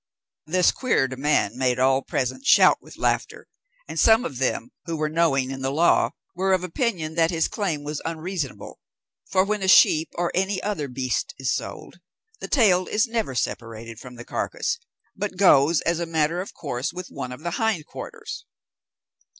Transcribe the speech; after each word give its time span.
This 0.47 0.71
queer 0.71 1.07
demand 1.07 1.53
made 1.57 1.77
all 1.77 2.01
present 2.01 2.43
shout 2.43 2.79
with 2.81 2.97
laughter; 2.97 3.47
and 3.87 3.99
some 3.99 4.25
of 4.25 4.39
them, 4.39 4.71
who 4.85 4.97
were 4.97 5.09
knowing 5.09 5.51
in 5.51 5.61
the 5.61 5.69
law, 5.69 6.09
were 6.33 6.53
of 6.53 6.63
opinion 6.63 7.13
that 7.13 7.29
his 7.29 7.47
claim 7.47 7.83
was 7.83 8.01
unreasonable, 8.03 8.79
for 9.29 9.43
when 9.43 9.61
a 9.61 9.67
sheep 9.67 10.09
or 10.15 10.31
any 10.33 10.59
other 10.63 10.87
beast 10.87 11.35
is 11.37 11.53
sold, 11.53 11.99
the 12.39 12.47
tail 12.47 12.87
is 12.87 13.05
never 13.05 13.35
separated 13.35 13.99
from 13.99 14.15
the 14.15 14.25
carcass, 14.25 14.79
but 15.15 15.37
goes 15.37 15.81
as 15.81 15.99
a 15.99 16.07
matter 16.07 16.41
of 16.41 16.55
course 16.55 16.91
with 16.91 17.09
one 17.09 17.31
of 17.31 17.41
the 17.43 17.51
hind 17.61 17.85
quarters. 17.85 18.47